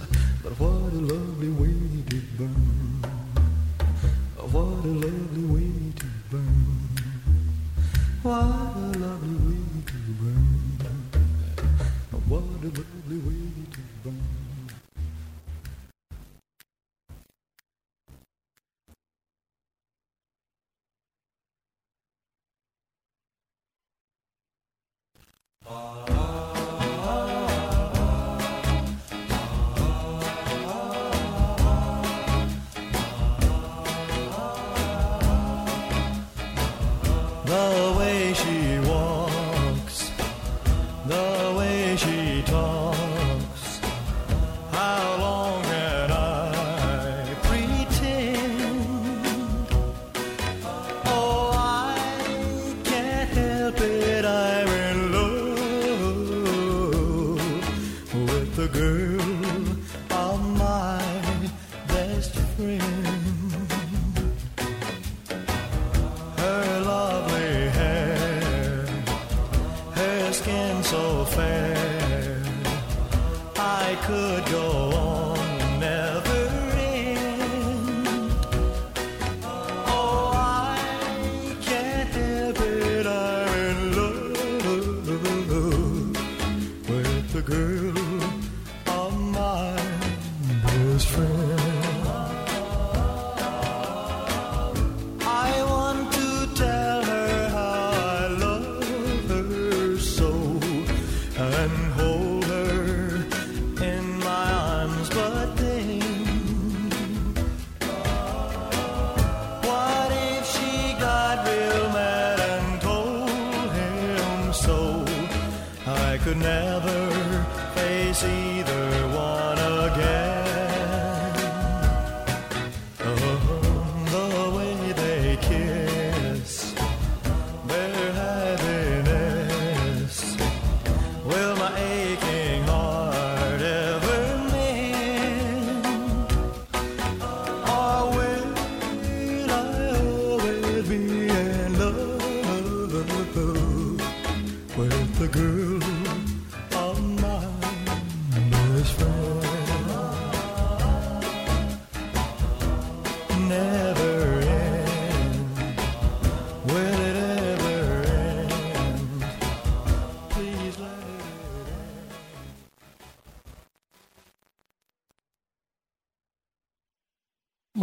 girl 58.72 58.99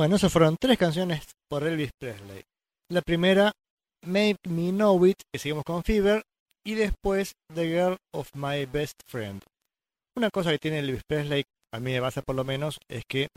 Bueno, 0.07 0.15
esas 0.15 0.31
fueron 0.31 0.55
tres 0.57 0.77
canciones 0.77 1.21
por 1.49 1.67
Elvis 1.67 1.91
Presley. 1.99 2.41
La 2.89 3.01
primera, 3.01 3.51
Make 4.05 4.37
Me 4.47 4.69
Know 4.69 5.05
It, 5.05 5.17
que 5.29 5.37
seguimos 5.37 5.65
con 5.65 5.83
Fever, 5.83 6.23
y 6.65 6.75
después 6.75 7.33
The 7.53 7.67
Girl 7.67 7.97
of 8.13 8.29
My 8.33 8.63
Best 8.63 9.01
Friend. 9.05 9.43
Una 10.15 10.29
cosa 10.29 10.51
que 10.51 10.59
tiene 10.59 10.79
Elvis 10.79 11.01
Presley, 11.05 11.43
a 11.73 11.81
mí 11.81 11.91
me 11.91 11.99
pasa 11.99 12.21
por 12.21 12.37
lo 12.37 12.45
menos, 12.45 12.77
es 12.87 13.03
que 13.05 13.27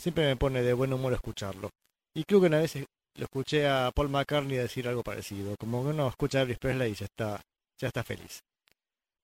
siempre 0.00 0.24
me 0.24 0.36
pone 0.36 0.62
de 0.62 0.72
buen 0.72 0.94
humor 0.94 1.12
escucharlo. 1.12 1.68
Y 2.16 2.24
creo 2.24 2.40
que 2.40 2.46
una 2.46 2.60
vez 2.60 2.74
lo 2.74 3.24
escuché 3.24 3.68
a 3.68 3.90
Paul 3.94 4.08
McCartney 4.08 4.56
decir 4.56 4.88
algo 4.88 5.02
parecido, 5.02 5.54
como 5.60 5.82
que 5.82 5.90
uno 5.90 6.08
escucha 6.08 6.38
a 6.38 6.42
Elvis 6.44 6.58
Presley 6.58 6.92
y 6.92 6.94
ya 6.94 7.04
está, 7.04 7.42
ya 7.78 7.88
está 7.88 8.02
feliz. 8.02 8.40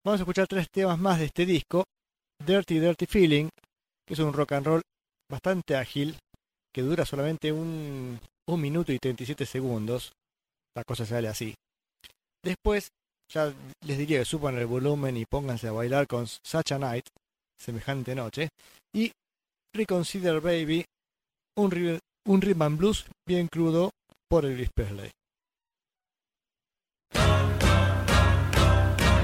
Vamos 0.04 0.20
a 0.20 0.24
escuchar 0.24 0.46
tres 0.46 0.66
temas 0.70 0.98
más 0.98 1.18
de 1.18 1.24
este 1.24 1.46
disco. 1.46 1.82
Dirty 2.44 2.78
Dirty 2.78 3.06
Feeling, 3.06 3.48
que 4.06 4.12
es 4.12 4.20
un 4.20 4.34
rock 4.34 4.52
and 4.52 4.66
roll 4.66 4.82
bastante 5.30 5.76
ágil, 5.76 6.18
que 6.72 6.82
dura 6.82 7.04
solamente 7.04 7.52
un, 7.52 8.18
un 8.46 8.60
minuto 8.60 8.92
y 8.92 8.98
37 8.98 9.46
segundos. 9.46 10.12
La 10.74 10.84
cosa 10.84 11.04
sale 11.04 11.28
así. 11.28 11.54
Después, 12.42 12.88
ya 13.32 13.52
les 13.86 13.98
diría 13.98 14.20
que 14.20 14.24
suban 14.24 14.58
el 14.58 14.66
volumen 14.66 15.16
y 15.16 15.24
pónganse 15.24 15.68
a 15.68 15.72
bailar 15.72 16.06
con 16.06 16.26
Such 16.26 16.72
a 16.72 16.78
Night, 16.78 17.06
semejante 17.58 18.14
noche. 18.14 18.48
Y 18.94 19.12
Reconsider 19.74 20.40
Baby, 20.40 20.84
un, 21.56 22.00
un 22.26 22.40
rhythm 22.40 22.62
and 22.62 22.78
blues 22.78 23.04
bien 23.26 23.48
crudo 23.48 23.90
por 24.28 24.44
Elvis 24.44 24.70
Presley. 24.74 25.10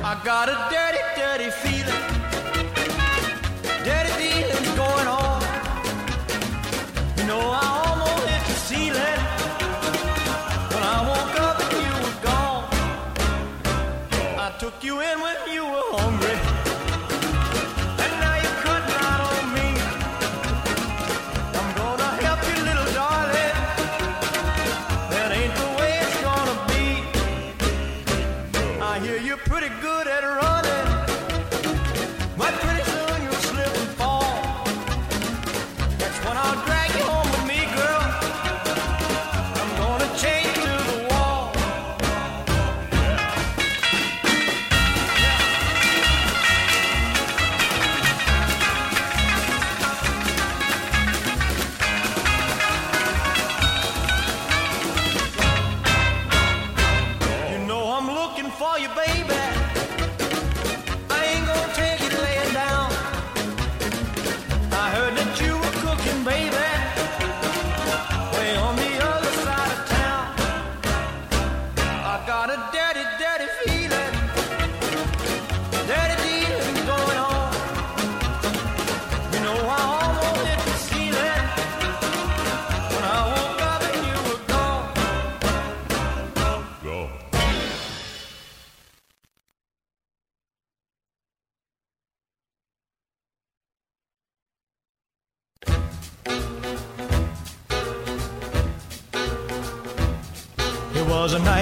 I. 0.08 2.15
you 14.86 15.00
in 15.00 15.20
when 15.20 15.35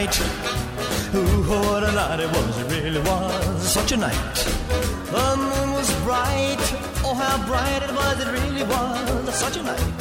night. 0.04 0.20
Ooh, 1.14 1.42
what 1.48 1.82
a 1.82 1.92
night 1.92 2.20
it 2.20 2.28
was. 2.28 2.58
It 2.60 2.70
really 2.70 3.00
was 3.00 3.72
such 3.72 3.92
a 3.92 3.96
night. 3.96 4.36
The 5.12 5.36
moon 5.36 5.72
was 5.72 5.90
bright. 6.02 6.64
Oh, 7.04 7.14
how 7.14 7.46
bright 7.46 7.82
it 7.82 7.92
was. 7.94 8.20
It 8.20 8.30
really 8.32 8.64
was 8.64 9.34
such 9.34 9.56
a 9.56 9.62
night. 9.62 9.98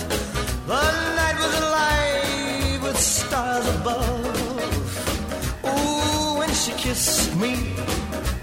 The 0.68 0.82
night 1.20 1.38
was 1.44 1.54
alive 1.64 2.84
with 2.84 3.00
stars 3.00 3.68
above. 3.76 4.26
Ooh, 5.66 6.40
when 6.40 6.52
she 6.54 6.72
kissed 6.74 7.36
me, 7.38 7.54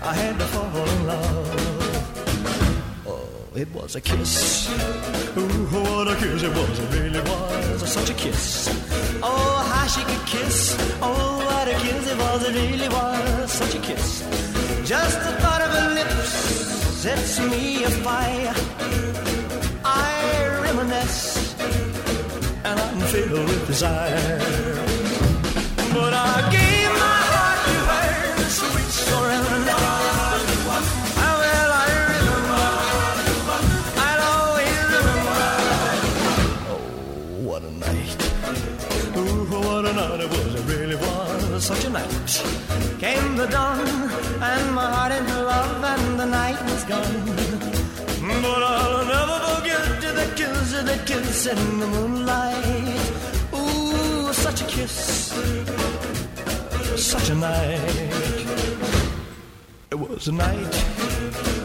I 0.02 0.14
had 0.14 0.38
to 0.38 0.46
fall 0.46 0.88
in 0.88 1.06
love. 1.06 1.59
It 3.60 3.68
was 3.74 3.94
a 3.94 4.00
kiss. 4.00 4.70
Ooh, 5.36 5.66
what 5.74 6.08
a 6.08 6.16
kiss 6.16 6.42
it 6.42 6.48
was. 6.48 6.78
It 6.78 6.90
really 6.98 7.20
was 7.20 7.92
such 7.92 8.08
a 8.08 8.14
kiss. 8.14 8.70
Oh, 9.22 9.56
how 9.70 9.86
she 9.86 10.02
could 10.02 10.26
kiss. 10.26 10.74
Oh, 11.02 11.44
what 11.44 11.68
a 11.68 11.76
kiss 11.84 12.10
it 12.10 12.18
was. 12.18 12.48
It 12.48 12.54
really 12.54 12.88
was 12.88 13.52
such 13.52 13.74
a 13.74 13.80
kiss. 13.80 14.22
Just 14.88 15.18
the 15.26 15.32
thought 15.42 15.60
of 15.60 15.70
her 15.78 15.88
lips 15.94 16.32
sets 17.04 17.38
me 17.50 17.84
afire. 17.84 18.54
I 19.84 20.60
reminisce 20.62 21.54
and 22.64 22.80
I'm 22.80 23.00
filled 23.12 23.46
with 23.46 23.66
desire. 23.66 24.38
But 25.92 26.14
I 26.14 26.48
gave 26.50 26.90
my 26.98 27.19
it 40.22 40.30
was. 40.30 40.54
It 40.54 40.64
really 40.74 40.96
was 40.96 41.64
such 41.64 41.84
a 41.84 41.90
night. 41.90 42.32
Came 42.98 43.36
the 43.36 43.46
dawn, 43.46 43.86
and 44.50 44.74
my 44.74 44.86
heart 44.94 45.12
in 45.12 45.26
love, 45.26 45.84
and 45.84 46.20
the 46.20 46.26
night 46.26 46.60
was 46.64 46.84
gone. 46.84 47.24
But 48.42 48.62
I'll 48.62 49.04
never 49.16 49.36
forget 49.48 49.84
the 50.18 50.26
kiss, 50.36 50.70
the 50.90 50.98
kiss 51.06 51.46
in 51.46 51.78
the 51.80 51.86
moonlight. 51.86 53.00
Ooh, 53.54 54.32
such 54.32 54.62
a 54.62 54.66
kiss, 54.66 54.96
such 56.96 57.30
a 57.30 57.34
night. 57.34 57.96
It 59.90 59.98
was 59.98 60.28
a 60.28 60.32
night. 60.32 60.74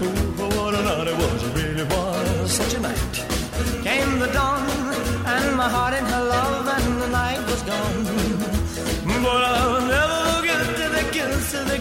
Ooh, 0.03 0.31
what 0.39 0.73
a 0.73 0.81
night 0.83 1.07
it 1.07 1.17
was. 1.17 1.43
It 1.43 1.51
really 1.61 1.83
was 1.83 2.51
such 2.51 2.73
a 2.73 2.79
night. 2.79 3.15
Came 3.83 4.19
the 4.19 4.27
dawn, 4.27 4.67
and 5.25 5.55
my 5.55 5.69
heart 5.69 5.93
in 5.93 6.05
her 6.05 6.24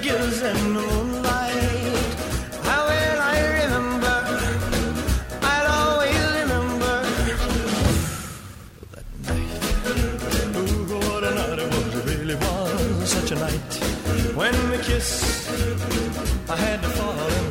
the 0.05 0.43
in 0.43 0.75
the 0.75 0.81
moonlight. 0.83 2.15
How 2.63 2.87
well 2.87 3.21
I 3.23 3.39
remember, 3.61 4.17
I'll 5.41 5.69
always 5.81 6.21
remember 6.41 6.95
that 8.93 9.07
night. 9.25 9.53
Ooh, 10.57 10.95
what 10.95 11.25
a 11.25 11.35
night 11.35 11.59
it 11.59 11.69
was, 11.73 11.95
it 11.95 12.05
really 12.19 12.35
was 12.35 13.09
such 13.11 13.31
a 13.31 13.37
night. 13.37 13.73
When 14.37 14.55
we 14.71 14.77
kissed, 14.79 15.49
I 16.51 16.57
had 16.57 16.83
to 16.83 16.89
fall 16.91 17.44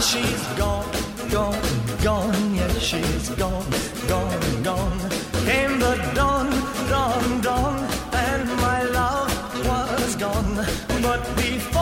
she's 0.00 0.46
gone, 0.56 0.90
gone, 1.30 1.60
gone, 2.02 2.54
yeah, 2.54 2.72
she's 2.78 3.28
gone, 3.30 3.66
gone, 4.08 4.62
gone. 4.62 4.98
Came 5.44 5.78
the 5.78 5.94
dawn, 6.14 6.50
dawn, 6.88 7.40
dawn, 7.42 7.76
and 8.12 8.48
my 8.56 8.82
love 8.84 9.66
was 9.66 10.16
gone. 10.16 10.66
But 11.02 11.22
before 11.36 11.79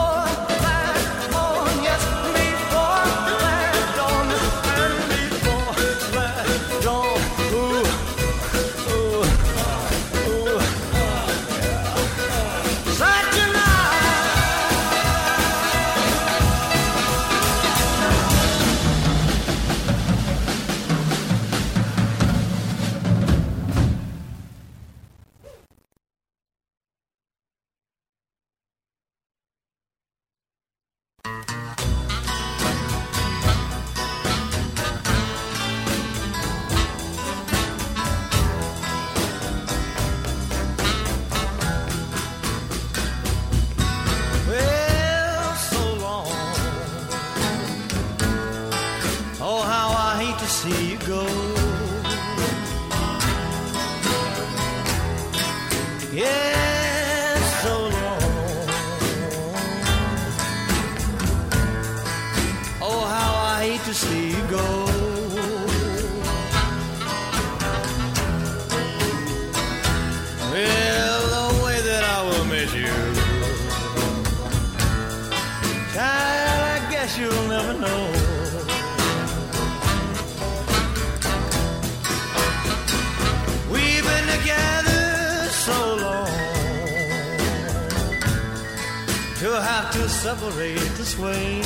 to 89.59 89.65
have 89.65 89.91
to 89.91 90.07
separate 90.07 90.89
this 90.97 91.17
way. 91.19 91.61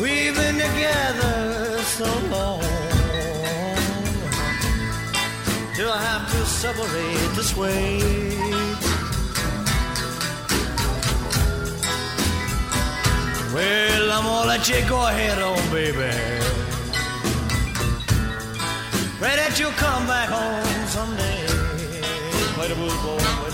We've 0.00 0.34
been 0.34 0.58
together 0.66 1.82
so 1.98 2.10
long 2.34 2.62
to 5.78 5.86
have 6.06 6.24
to 6.32 6.40
separate 6.62 7.30
this 7.36 7.54
way. 7.54 8.00
Well, 13.52 14.12
I'm 14.12 14.24
gonna 14.24 14.48
let 14.48 14.66
you 14.66 14.80
go 14.88 14.98
ahead 15.06 15.38
on, 15.42 15.62
baby. 15.70 16.12
Pray 19.18 19.36
that 19.36 19.58
you'll 19.58 19.78
come 19.84 20.06
back 20.06 20.30
home 20.30 20.86
someday. 20.86 21.39
Play 22.60 22.68
the 22.68 22.74
blues, 22.74 22.92
boy, 23.00 23.49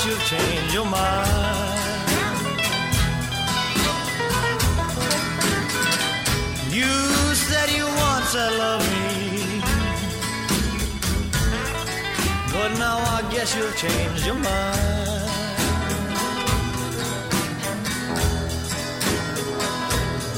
I 0.00 0.04
you've 0.06 0.24
changed 0.26 0.74
your 0.74 0.84
mind. 0.84 1.80
You 6.72 6.94
said 7.34 7.70
you 7.70 7.84
once 7.84 8.32
had 8.32 8.52
loved 8.62 8.90
me, 8.92 9.60
but 12.52 12.78
now 12.78 12.98
I 12.98 13.22
guess 13.32 13.56
you've 13.56 13.76
changed 13.76 14.24
your 14.24 14.36
mind. 14.36 15.30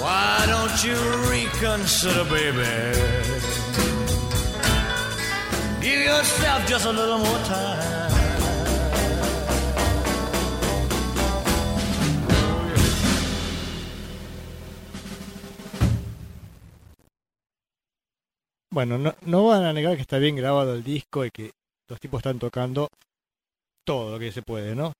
Why 0.00 0.46
don't 0.54 0.84
you 0.84 0.96
reconsider, 1.30 2.24
baby? 2.30 2.96
Give 5.82 6.00
yourself 6.00 6.66
just 6.66 6.86
a 6.86 6.92
little 6.92 7.18
more 7.18 7.38
time. 7.44 7.99
Bueno, 18.72 18.98
no, 18.98 19.14
no 19.22 19.46
van 19.46 19.64
a 19.64 19.72
negar 19.72 19.96
que 19.96 20.02
está 20.02 20.18
bien 20.18 20.36
grabado 20.36 20.74
el 20.74 20.84
disco 20.84 21.24
y 21.24 21.30
que 21.30 21.50
los 21.88 21.98
tipos 21.98 22.18
están 22.18 22.38
tocando 22.38 22.88
todo 23.84 24.12
lo 24.12 24.18
que 24.18 24.30
se 24.30 24.42
puede, 24.42 24.74
¿no? 24.74 24.92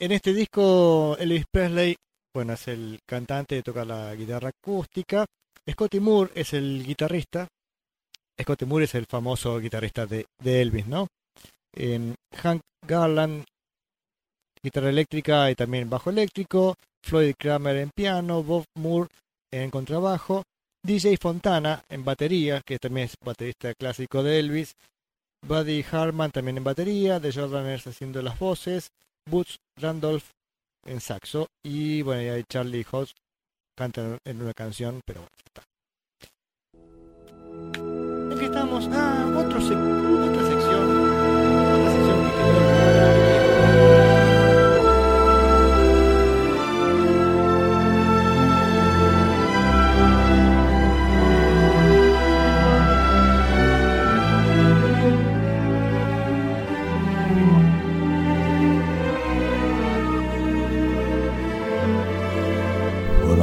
En 0.00 0.12
este 0.12 0.32
disco, 0.32 1.16
Elvis 1.18 1.44
Presley, 1.52 1.96
bueno, 2.34 2.52
es 2.52 2.68
el 2.68 2.98
cantante, 3.06 3.62
toca 3.62 3.84
la 3.84 4.14
guitarra 4.14 4.50
acústica. 4.50 5.24
Scotty 5.70 6.00
Moore 6.00 6.32
es 6.34 6.52
el 6.52 6.84
guitarrista. 6.84 7.48
Scotty 8.40 8.64
Moore 8.64 8.84
es 8.84 8.94
el 8.94 9.06
famoso 9.06 9.58
guitarrista 9.58 10.06
de, 10.06 10.26
de 10.40 10.62
Elvis, 10.62 10.86
¿no? 10.86 11.08
Em, 11.74 12.14
Hank 12.36 12.60
Garland, 12.86 13.44
guitarra 14.62 14.90
eléctrica 14.90 15.50
y 15.50 15.54
también 15.54 15.90
bajo 15.90 16.10
eléctrico. 16.10 16.74
Floyd 17.04 17.34
Kramer 17.38 17.76
en 17.76 17.90
piano. 17.90 18.42
Bob 18.42 18.64
Moore 18.76 19.08
en 19.52 19.70
contrabajo. 19.70 20.42
DJ 20.82 21.16
Fontana 21.20 21.82
en 21.88 22.04
batería, 22.04 22.62
que 22.64 22.78
también 22.78 23.06
es 23.06 23.14
baterista 23.24 23.74
clásico 23.74 24.22
de 24.22 24.38
Elvis. 24.40 24.74
Buddy 25.46 25.84
Harman 25.90 26.30
también 26.32 26.56
en 26.58 26.64
batería. 26.64 27.20
The 27.20 27.32
Jordaners 27.32 27.86
haciendo 27.86 28.22
las 28.22 28.38
voces. 28.38 28.88
Boots 29.28 29.58
Randolph 29.76 30.24
en 30.86 31.00
saxo. 31.00 31.48
Y 31.62 32.02
bueno, 32.02 32.22
y 32.22 32.28
ahí 32.28 32.44
Charlie 32.48 32.86
Hodge 32.90 33.12
canta 33.76 34.18
en 34.24 34.42
una 34.42 34.52
canción, 34.54 35.00
pero 35.04 35.20
bueno, 35.20 35.36
ya 35.36 35.44
está. 35.46 35.62
¿En 38.32 38.38
qué 38.38 38.44
estamos? 38.46 38.88
Ah, 38.92 39.26
otro 39.36 39.60
sec- 39.60 40.07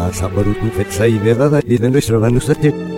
а, 0.06 0.14
сапар 0.14 0.50
үтін 0.52 0.74
фетса 0.76 1.08
и 1.10 1.18
ведада, 1.18 1.62
иден 1.66 1.96
дойсраван 1.96 2.38
усатет. 2.38 2.95